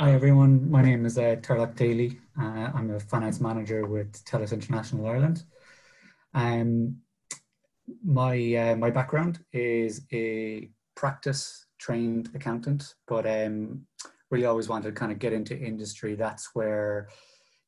[0.00, 2.18] Hi everyone, my name is uh, Turlough Daly.
[2.40, 5.44] Uh, I'm a finance manager with TELUS International Ireland.
[6.32, 6.96] Um,
[8.02, 13.82] my uh, my background is a practice trained accountant, but um,
[14.30, 16.14] really always wanted to kind of get into industry.
[16.14, 17.10] That's where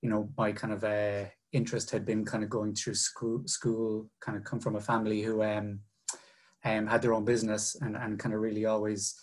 [0.00, 3.42] you know my kind of uh, interest had been kind of going through school.
[3.44, 5.80] School kind of come from a family who um,
[6.64, 9.20] um, had their own business and and kind of really always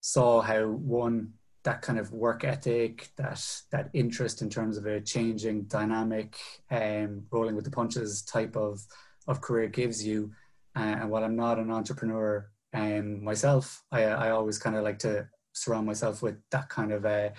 [0.00, 1.34] saw how one
[1.64, 6.36] that kind of work ethic, that that interest in terms of a changing dynamic,
[6.70, 8.80] um, rolling with the punches type of
[9.26, 10.32] of career gives you.
[10.76, 14.98] Uh, and while I'm not an entrepreneur um, myself, I, I always kind of like
[15.00, 17.30] to surround myself with that kind of uh,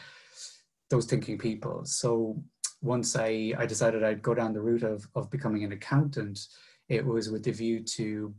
[0.90, 1.86] those thinking people.
[1.86, 2.44] So
[2.82, 6.40] once I, I decided I'd go down the route of, of becoming an accountant,
[6.90, 8.34] it was with the view to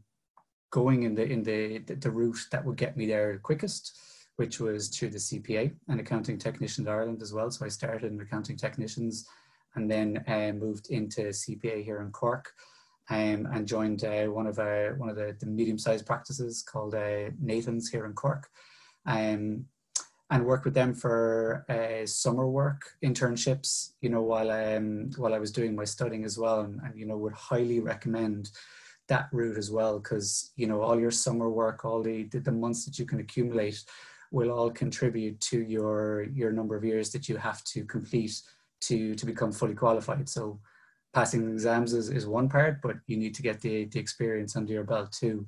[0.70, 3.98] going in the in the the route that would get me there quickest
[4.42, 7.48] which was through the CPA and Accounting Technicians Ireland as well.
[7.52, 9.24] So I started in Accounting Technicians
[9.76, 12.52] and then uh, moved into CPA here in Cork
[13.08, 17.30] um, and joined uh, one of uh, one of the, the medium-sized practices called uh,
[17.40, 18.48] Nathan's here in Cork.
[19.06, 19.66] Um,
[20.30, 25.38] and worked with them for uh, summer work internships, you know, while um, while I
[25.38, 28.50] was doing my studying as well, and, and you know would highly recommend
[29.06, 32.84] that route as well because you know all your summer work, all the the months
[32.86, 33.84] that you can accumulate
[34.32, 38.40] will all contribute to your your number of years that you have to complete
[38.80, 40.28] to to become fully qualified.
[40.28, 40.58] So
[41.14, 44.72] passing exams is, is one part but you need to get the, the experience under
[44.72, 45.46] your belt too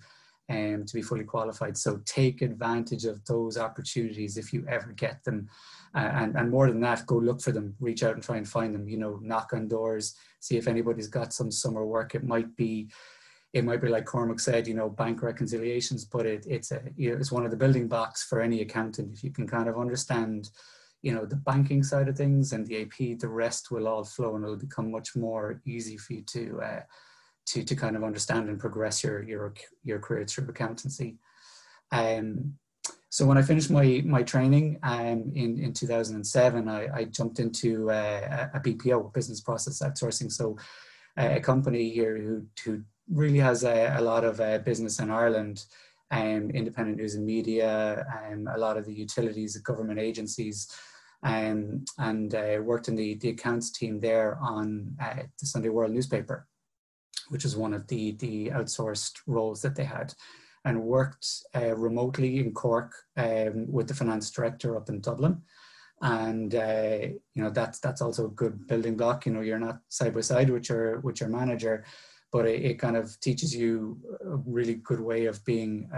[0.51, 1.77] um, to be fully qualified.
[1.77, 5.49] So take advantage of those opportunities if you ever get them.
[5.95, 7.75] Uh, and, and more than that go look for them.
[7.81, 8.89] Reach out and try and find them.
[8.89, 12.15] You know knock on doors see if anybody's got some summer work.
[12.15, 12.91] It might be
[13.55, 17.11] it might be like Cormac said, you know, bank reconciliations, but it, it's a, you
[17.11, 19.15] know, it's one of the building blocks for any accountant.
[19.15, 20.51] If you can kind of understand,
[21.03, 24.35] you know, the banking side of things and the AP, the rest will all flow
[24.35, 26.81] and it'll become much more easy for you to, uh,
[27.47, 29.55] to, to kind of understand and progress your, your,
[29.85, 31.17] your career through accountancy.
[31.93, 32.55] Um,
[33.11, 37.89] so when I finished my, my training um, in, in 2007, I, I jumped into
[37.89, 40.33] uh, a BPO, business process outsourcing.
[40.33, 40.59] So
[41.17, 45.11] uh, a company here who, who really has a, a lot of uh, business in
[45.11, 45.65] Ireland,
[46.11, 50.69] um, independent news and media, um, a lot of the utilities, government agencies,
[51.23, 55.93] um, and uh, worked in the, the accounts team there on uh, the Sunday World
[55.93, 56.47] newspaper,
[57.29, 60.15] which is one of the, the outsourced roles that they had,
[60.65, 65.43] and worked uh, remotely in Cork um, with the finance director up in Dublin
[66.03, 66.99] and uh,
[67.35, 69.25] you know that's that's also a good building block.
[69.25, 71.85] You know, you're not side by side with your with your manager,
[72.35, 75.89] but it, it, kind of teaches you a really good way of being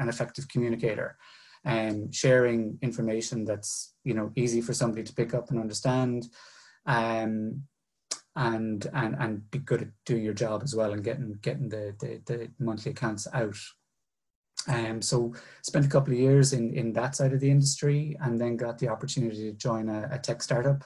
[0.00, 1.16] an effective communicator
[1.64, 6.26] and sharing information that's you know easy for somebody to pick up and understand
[6.86, 7.62] um,
[8.34, 11.94] and and and be good at doing your job as well and getting getting the
[12.00, 13.56] the, the monthly accounts out
[14.66, 18.40] um, so spent a couple of years in, in that side of the industry and
[18.40, 20.82] then got the opportunity to join a, a tech startup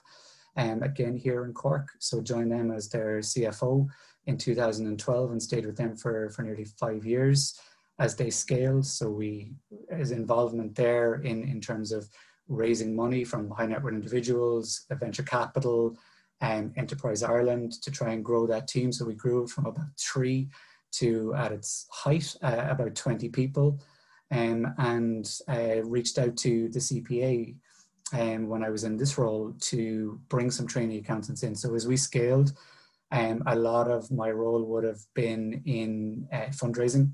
[0.56, 1.88] um, again here in Cork.
[1.98, 3.88] So joined them as their CFO
[4.30, 7.60] in 2012 and stayed with them for, for nearly five years
[7.98, 8.86] as they scaled.
[8.86, 9.52] So we,
[9.94, 12.08] his involvement there in, in terms of
[12.48, 15.96] raising money from high net worth individuals, venture capital,
[16.40, 18.92] and Enterprise Ireland to try and grow that team.
[18.92, 20.48] So we grew from about three
[20.92, 23.78] to at its height uh, about 20 people
[24.30, 27.54] um, and uh, reached out to the CPA
[28.12, 31.54] um, when I was in this role to bring some trainee accountants in.
[31.54, 32.52] So as we scaled,
[33.12, 37.12] um, a lot of my role would have been in uh, fundraising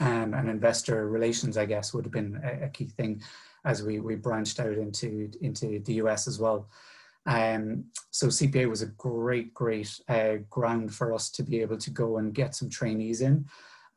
[0.00, 3.22] um, and investor relations, I guess, would have been a, a, key thing
[3.64, 6.68] as we, we branched out into, into the US as well.
[7.26, 11.90] Um, so CPA was a great, great uh, ground for us to be able to
[11.90, 13.46] go and get some trainees in.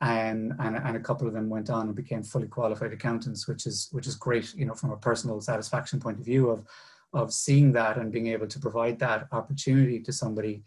[0.00, 3.66] Um, and, and a couple of them went on and became fully qualified accountants, which
[3.66, 6.64] is which is great, you know, from a personal satisfaction point of view of
[7.12, 10.62] of seeing that and being able to provide that opportunity to somebody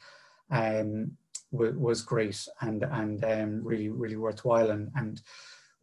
[0.52, 1.12] um,
[1.52, 4.72] was great and and um, really really worthwhile.
[4.72, 5.22] And and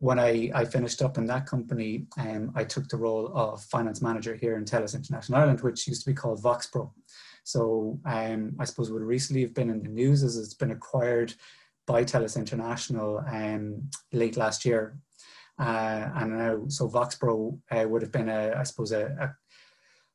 [0.01, 4.01] when I, I finished up in that company, um, I took the role of finance
[4.01, 6.91] manager here in TELUS International Ireland, which used to be called VoxPro.
[7.43, 11.35] So um, I suppose would recently have been in the news as it's been acquired
[11.87, 14.97] by TELUS International um, late last year.
[15.59, 19.35] Uh, and now, so VoxPro uh, would have been, a, I suppose, a, a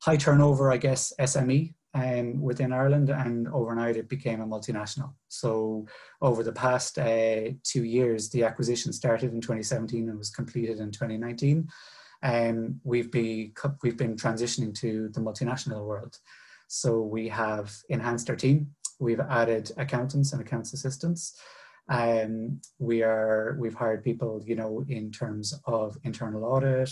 [0.01, 5.13] high turnover, I guess, SME um, within Ireland, and overnight it became a multinational.
[5.28, 5.86] So
[6.22, 10.92] over the past uh, two years, the acquisition started in 2017 and was completed in
[10.92, 11.68] 2019.
[12.24, 13.54] um, we've, be,
[13.84, 16.18] we've been transitioning to the multinational world.
[16.68, 18.72] So we have enhanced our team.
[19.00, 21.39] We've added accountants and accounts assistants.
[21.89, 26.89] Um, we are we've hired people, you know, in terms of internal audit,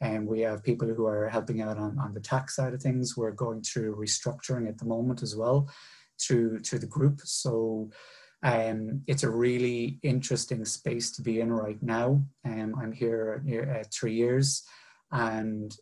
[0.00, 3.16] and we have people who are helping out on, on the tax side of things.
[3.16, 5.68] We're going through restructuring at the moment as well,
[6.20, 7.20] through to the group.
[7.24, 7.90] So
[8.42, 12.22] um, it's a really interesting space to be in right now.
[12.44, 13.42] Um, I'm here
[13.74, 14.62] uh, three years,
[15.10, 15.74] and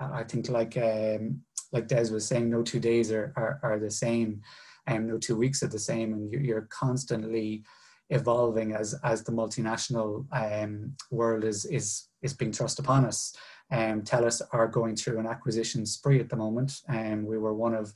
[0.00, 1.42] I think like um,
[1.72, 4.40] like Des was saying, no two days are, are, are the same,
[4.86, 7.62] and um, no two weeks are the same, and you're, you're constantly
[8.08, 13.34] evolving as as the multinational um, world is is is being thrust upon us.
[13.70, 17.74] Um, TELUS are going through an acquisition spree at the moment, and we were one
[17.74, 17.92] of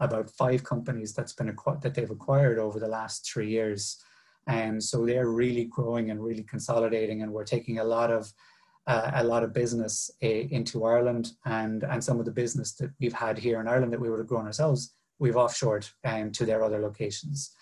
[0.00, 4.02] about five companies that's been acquired that they've acquired over the last three years.
[4.46, 8.32] And so they're really growing and really consolidating, and we're taking a lot of
[8.86, 12.90] uh, a lot of business uh, into Ireland, and and some of the business that
[13.00, 16.44] we've had here in Ireland that we would have grown ourselves, we've offshored um, to
[16.44, 17.54] their other locations.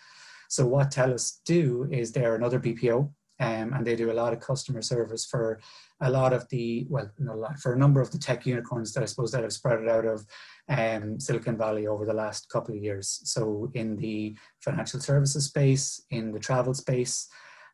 [0.49, 3.09] So what TELUS do is they're another BPO,
[3.41, 5.61] um, and they do a lot of customer service for
[6.01, 8.93] a lot of the well, not a lot for a number of the tech unicorns
[8.93, 10.27] that I suppose that have spread out of
[10.69, 13.21] um, Silicon Valley over the last couple of years.
[13.25, 17.29] So in the financial services space, in the travel space,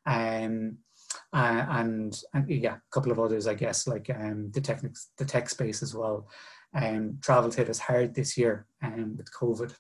[0.06, 0.78] um,
[1.32, 4.82] uh, and, and yeah, a couple of others, I guess, like um, the tech
[5.16, 6.28] the tech space as well.
[6.74, 9.74] Um, travel hit us hard this year um, with COVID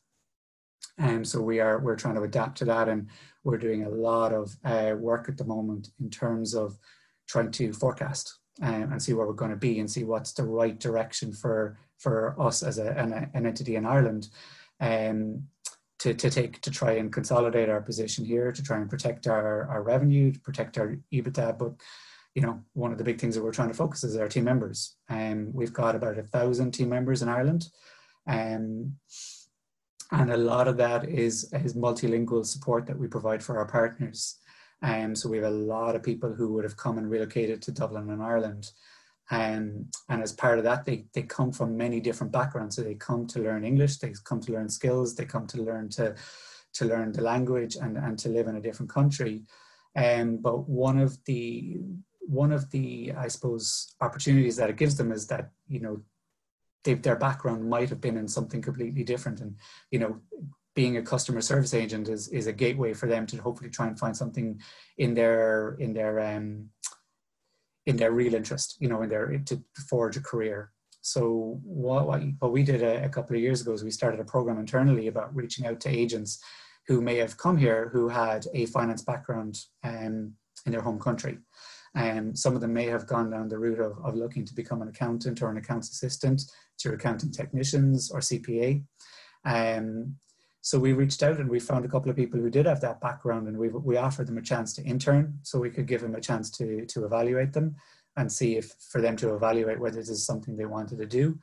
[0.98, 3.08] um, so we are we're trying to adapt to that, and
[3.44, 6.76] we're doing a lot of uh, work at the moment in terms of
[7.28, 10.42] trying to forecast um, and see where we're going to be and see what's the
[10.42, 14.28] right direction for for us as a, an, an entity in Ireland.
[14.80, 15.48] Um,
[15.98, 19.66] to, to take to try and consolidate our position here to try and protect our,
[19.68, 21.72] our revenue to protect our EBITDA but
[22.36, 24.44] you know one of the big things that we're trying to focus is our team
[24.44, 27.66] members and um, we've got about a thousand team members in Ireland
[28.28, 28.92] and um,
[30.12, 34.36] and a lot of that is, is multilingual support that we provide for our partners.
[34.82, 37.72] Um, so we have a lot of people who would have come and relocated to
[37.72, 38.70] Dublin and Ireland.
[39.30, 42.76] Um, and as part of that, they, they come from many different backgrounds.
[42.76, 45.90] So they come to learn English, they come to learn skills, they come to learn
[45.90, 46.14] to,
[46.74, 49.42] to learn the language and, and to live in a different country.
[49.96, 51.78] Um, but one of the
[52.20, 56.02] one of the I suppose opportunities that it gives them is that you know
[56.84, 59.40] they, their background might have been in something completely different.
[59.40, 59.56] And
[59.90, 60.20] you know
[60.74, 63.98] being a customer service agent is is a gateway for them to hopefully try and
[63.98, 64.60] find something
[64.96, 66.68] in their in their um
[67.86, 70.70] in their real interest you know in their to forge a career.
[71.00, 74.32] So what what we did a, a couple of years ago is we started a
[74.32, 76.40] program internally about reaching out to agents
[76.86, 80.34] who may have come here who had a finance background um,
[80.64, 81.38] in their home country
[81.98, 84.82] um, some of them may have gone down the route of, of looking to become
[84.82, 86.42] an accountant or an accounts assistant
[86.80, 88.84] through accounting technicians or CPA.
[89.44, 90.14] Um,
[90.60, 93.00] so we reached out and we found a couple of people who did have that
[93.00, 96.14] background and we, we offered them a chance to intern so we could give them
[96.14, 97.74] a chance to, to evaluate them
[98.16, 101.36] and see if for them to evaluate whether this is something they wanted to do.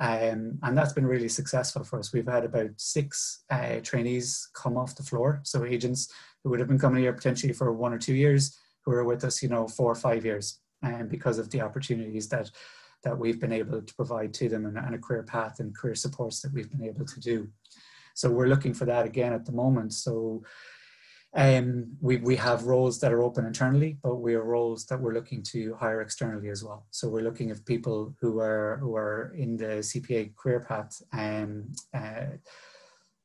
[0.00, 2.12] Um, and that's been really successful for us.
[2.12, 5.40] We've had about six uh, trainees come off the floor.
[5.44, 6.12] So agents
[6.42, 9.24] who would have been coming here potentially for one or two years who are with
[9.24, 12.50] us, you know, four or five years, and um, because of the opportunities that
[13.02, 15.94] that we've been able to provide to them and, and a career path and career
[15.94, 17.46] supports that we've been able to do.
[18.14, 19.92] So we're looking for that again at the moment.
[19.92, 20.42] So
[21.34, 25.14] um, we, we have roles that are open internally, but we are roles that we're
[25.14, 26.86] looking to hire externally as well.
[26.90, 31.72] So we're looking at people who are who are in the CPA career path um,
[31.92, 32.36] uh,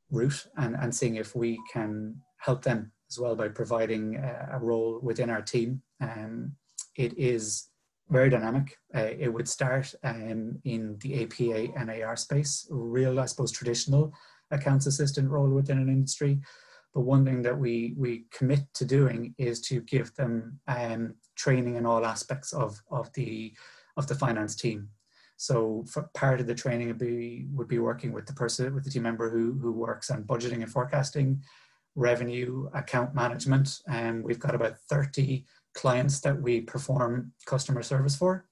[0.09, 4.59] route and, and seeing if we can help them as well by providing a, a
[4.59, 5.81] role within our team.
[6.01, 6.53] Um,
[6.95, 7.69] it is
[8.09, 8.77] very dynamic.
[8.95, 14.13] Uh, it would start um, in the APA and AR space, real, I suppose, traditional
[14.51, 16.39] accounts assistant role within an industry.
[16.93, 21.75] But one thing that we we commit to doing is to give them um, training
[21.75, 23.53] in all aspects of of the
[23.95, 24.89] of the finance team.
[25.37, 25.85] So
[26.15, 29.03] part of the training would be would be working with the person with the team
[29.03, 31.43] member who who works on budgeting and forecasting,
[31.95, 38.45] revenue, account management, and we've got about 30 clients that we perform customer service for.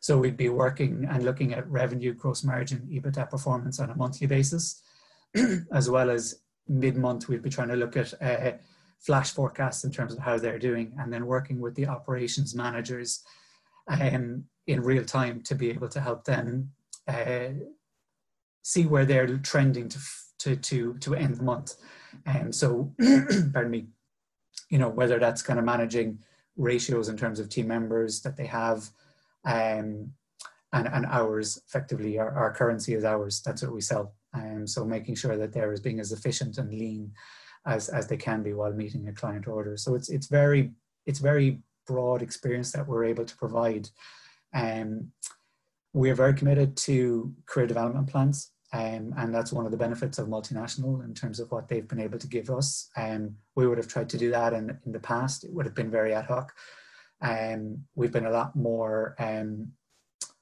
[0.00, 4.26] So we'd be working and looking at revenue, gross margin, EBITDA performance on a monthly
[4.26, 4.82] basis,
[5.72, 8.56] as well as mid-month we'd be trying to look at uh,
[8.98, 13.22] flash forecasts in terms of how they're doing, and then working with the operations managers
[13.88, 16.70] um, in real time to be able to help them
[17.08, 17.48] uh,
[18.62, 19.98] see where they're trending to
[20.38, 21.74] to to to end the month.
[22.26, 22.92] And so,
[23.52, 23.86] pardon me,
[24.68, 26.18] you know, whether that's kind of managing
[26.56, 28.90] ratios in terms of team members that they have,
[29.44, 30.12] Um,
[30.72, 34.14] and, and hours effectively our, our currency is hours that's what we sell.
[34.34, 37.12] Um, so making sure that they're as being as efficient and lean
[37.66, 39.76] as, as they can be while meeting a client order.
[39.76, 40.72] So it's it's very
[41.06, 43.88] it's very broad experience that we're able to provide.
[44.54, 45.12] Um,
[45.92, 50.18] we are very committed to career development plans um, and that's one of the benefits
[50.18, 52.88] of multinational in terms of what they've been able to give us.
[52.96, 55.44] Um, we would have tried to do that in, in the past.
[55.44, 56.54] It would have been very ad hoc.
[57.20, 59.72] Um, we've been a lot more um,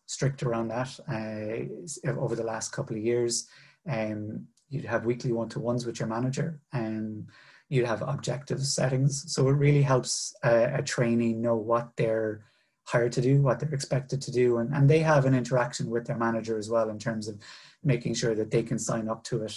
[0.07, 3.49] strict around that uh, over the last couple of years.
[3.89, 7.27] Um, you'd have weekly one-to-ones with your manager and
[7.69, 9.33] you'd have objective settings.
[9.33, 12.45] So it really helps a, a trainee know what they're
[12.91, 14.59] hired to do, what they're expected to do.
[14.59, 17.39] And, and they have an interaction with their manager as well in terms of
[17.85, 19.57] making sure that they can sign up to it,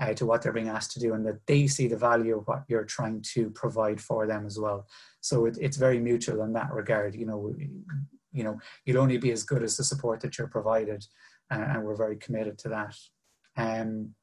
[0.00, 2.46] uh, to what they're being asked to do, and that they see the value of
[2.46, 4.86] what you're trying to provide for them as well.
[5.20, 7.14] So it, it's very mutual in that regard.
[7.14, 7.54] You know,
[8.32, 11.04] you know you'll only be as good as the support that you're provided
[11.50, 12.96] uh, and we're very committed to that
[13.56, 14.14] um,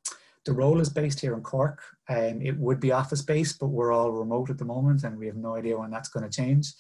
[0.45, 3.91] the role is based here in cork um, it would be office based but we're
[3.91, 6.73] all remote at the moment and we have no idea when that's going to change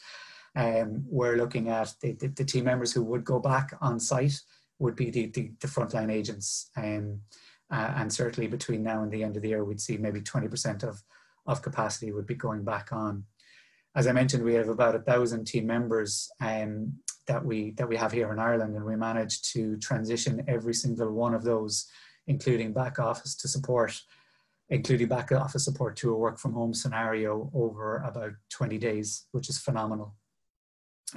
[0.57, 4.41] um, we're looking at the, the, the, team members who would go back on site
[4.79, 6.71] would be the, the, the frontline agents.
[6.75, 7.21] Um,
[7.69, 10.83] uh, and certainly between now and the end of the year we'd see maybe 20%
[10.83, 11.03] of,
[11.45, 13.23] of capacity would be going back on.
[13.95, 16.93] As I mentioned, we have about a thousand team members um,
[17.27, 21.11] that we that we have here in Ireland, and we managed to transition every single
[21.11, 21.87] one of those,
[22.27, 23.99] including back office to support,
[24.69, 29.49] including back office support to a work from home scenario over about 20 days, which
[29.49, 30.15] is phenomenal,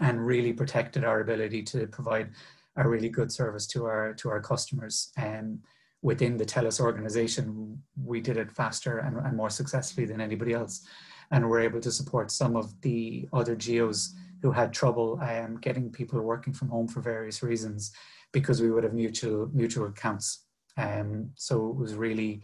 [0.01, 2.31] and really protected our ability to provide
[2.77, 5.13] a really good service to our to our customers.
[5.17, 5.61] And
[6.03, 10.87] within the TELUS organization, we did it faster and, and more successfully than anybody else
[11.31, 15.91] and we're able to support some of the other geos who had trouble um, getting
[15.91, 17.93] people working from home for various reasons
[18.33, 20.45] because we would have mutual mutual accounts.
[20.77, 22.43] Um, so it was really,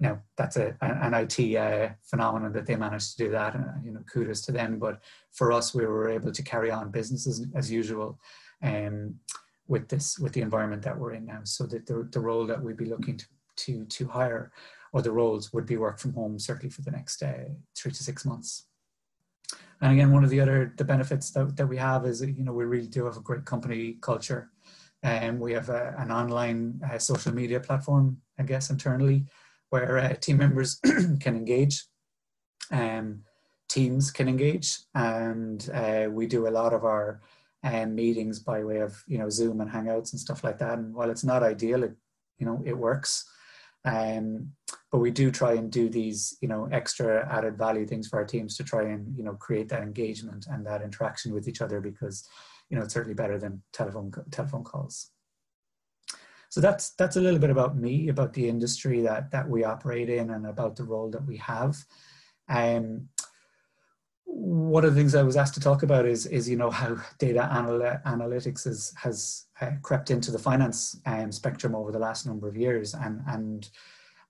[0.00, 3.54] now that's a, an IT uh, phenomenon that they managed to do that.
[3.54, 4.78] And, you know, kudos to them.
[4.78, 5.00] But
[5.32, 8.18] for us, we were able to carry on business as, as usual
[8.62, 9.14] um,
[9.68, 11.40] with this with the environment that we're in now.
[11.44, 13.26] So that the, the role that we'd be looking to
[13.56, 14.52] to to hire
[14.92, 18.02] or the roles would be work from home certainly for the next uh, three to
[18.02, 18.66] six months.
[19.80, 22.52] And again, one of the other the benefits that, that we have is you know
[22.52, 24.50] we really do have a great company culture,
[25.02, 29.26] and um, we have a, an online uh, social media platform, I guess internally,
[29.70, 30.80] where uh, team members
[31.20, 31.84] can engage,
[32.70, 33.22] um,
[33.68, 37.20] teams can engage, and uh, we do a lot of our
[37.64, 40.78] um, meetings by way of you know Zoom and Hangouts and stuff like that.
[40.78, 41.94] And while it's not ideal, it
[42.38, 43.24] you know it works.
[43.84, 44.50] Um,
[44.90, 48.24] but we do try and do these, you know, extra added value things for our
[48.24, 51.80] teams to try and, you know, create that engagement and that interaction with each other
[51.80, 52.26] because,
[52.68, 55.12] you know, it's certainly better than telephone telephone calls.
[56.48, 60.08] So that's that's a little bit about me, about the industry that that we operate
[60.08, 61.76] in, and about the role that we have.
[62.48, 63.08] Um,
[64.24, 66.96] one of the things I was asked to talk about is is you know how
[67.18, 72.26] data anal- analytics is, has uh, crept into the finance um, spectrum over the last
[72.26, 73.70] number of years, and and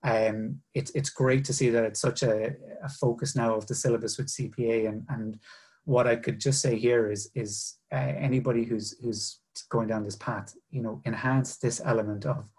[0.03, 3.75] um, it's it's great to see that it's such a, a, focus now of the
[3.75, 5.39] syllabus with CPA, and and
[5.87, 9.39] what I could just say here is is uh, anybody who's who's
[9.69, 12.49] going down this path, you know, enhance this element of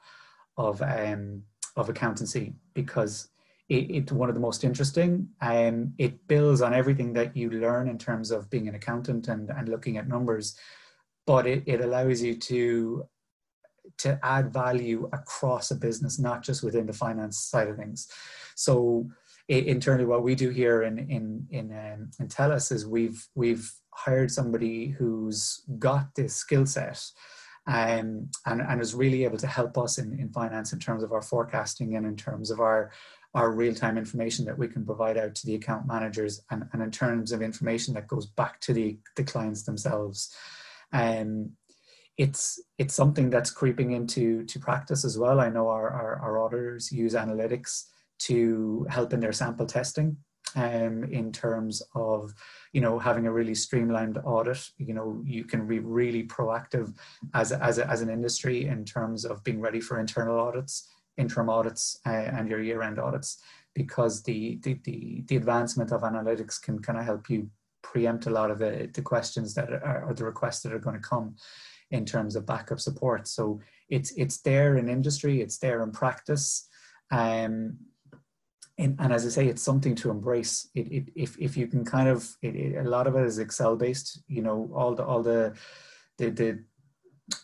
[0.56, 1.42] of um,
[1.76, 3.28] of accountancy because
[3.68, 5.28] it, it's one of the most interesting.
[5.40, 9.50] Um, it builds on everything that you learn in terms of being an accountant and,
[9.50, 10.56] and looking at numbers
[11.28, 13.06] but it, it allows you to
[13.98, 18.08] to add value across a business, not just within the finance side of things.
[18.54, 19.06] So
[19.48, 24.30] internally, what we do here in in in um, in TELUS is we've we've hired
[24.30, 27.02] somebody who's got this skill set.
[27.66, 31.12] Um, and, and is really able to help us in, in finance in terms of
[31.12, 32.90] our forecasting and in terms of our
[33.34, 36.90] our real-time information that we can provide out to the account managers and, and in
[36.90, 40.34] terms of information that goes back to the, the clients themselves.
[40.92, 41.52] Um,
[42.16, 45.38] it's it's something that's creeping into to practice as well.
[45.38, 47.84] I know our, our, our auditors use analytics
[48.18, 50.16] to help in their sample testing
[50.56, 52.32] um, in terms of
[52.72, 56.94] you know having a really streamlined audit you know you can be really proactive
[57.34, 61.50] as as, a, as an industry in terms of being ready for internal audits interim
[61.50, 63.42] audits uh, and your year-end audits
[63.74, 67.48] because the, the the the advancement of analytics can kind of help you
[67.82, 70.96] preempt a lot of the, the questions that are or the requests that are going
[70.96, 71.36] to come
[71.90, 73.26] in terms of backup support.
[73.26, 76.68] So it's it's there in industry, it's there in practice,
[77.10, 77.78] um,
[78.78, 80.68] and, and as I say, it's something to embrace.
[80.74, 83.38] It, it if if you can kind of it, it, a lot of it is
[83.38, 84.22] Excel based.
[84.28, 85.54] You know all the all the
[86.18, 86.64] the, the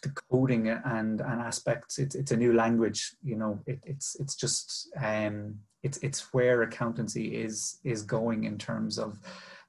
[0.02, 4.34] the coding and and aspects it's it's a new language you know it, it's it's
[4.34, 9.18] just um it's it's where accountancy is is going in terms of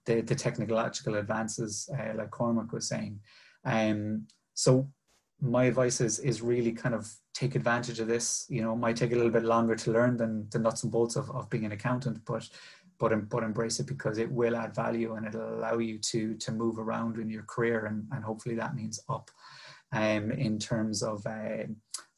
[0.06, 3.20] the the technological advances uh, like Cormac was saying
[3.66, 4.88] um so
[5.42, 8.96] my advice is is really kind of take advantage of this you know it might
[8.96, 11.65] take a little bit longer to learn than the nuts and bolts of, of being
[11.65, 12.48] an accountant but
[12.98, 16.51] but but embrace it because it will add value and it'll allow you to to
[16.51, 19.30] move around in your career and, and hopefully that means up
[19.92, 21.63] um, in terms of uh,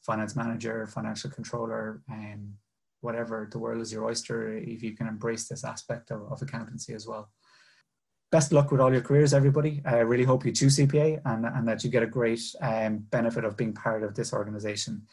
[0.00, 2.54] finance manager, financial controller, um,
[3.00, 3.48] whatever.
[3.50, 7.06] The world is your oyster if you can embrace this aspect of, of accountancy as
[7.06, 7.30] well.
[8.30, 9.80] Best luck with all your careers, everybody.
[9.86, 13.44] I really hope you choose CPA and, and that you get a great um, benefit
[13.44, 15.06] of being part of this organization.